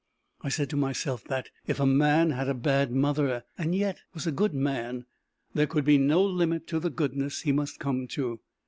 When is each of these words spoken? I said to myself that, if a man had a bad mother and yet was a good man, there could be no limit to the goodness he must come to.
I 0.41 0.49
said 0.49 0.67
to 0.71 0.75
myself 0.75 1.25
that, 1.25 1.49
if 1.67 1.79
a 1.79 1.85
man 1.85 2.31
had 2.31 2.49
a 2.49 2.55
bad 2.55 2.89
mother 2.89 3.43
and 3.55 3.75
yet 3.75 3.99
was 4.15 4.25
a 4.25 4.31
good 4.31 4.51
man, 4.51 5.05
there 5.53 5.67
could 5.67 5.85
be 5.85 5.99
no 5.99 6.23
limit 6.23 6.65
to 6.69 6.79
the 6.79 6.89
goodness 6.89 7.41
he 7.43 7.51
must 7.51 7.77
come 7.79 8.07
to. 8.07 8.39